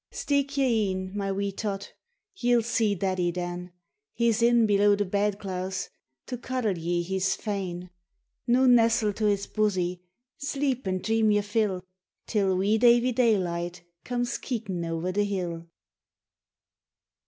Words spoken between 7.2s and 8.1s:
fain;